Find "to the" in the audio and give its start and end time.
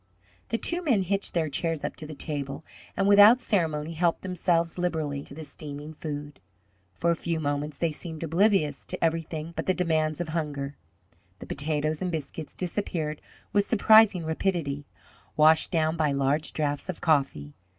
1.97-2.15, 5.21-5.43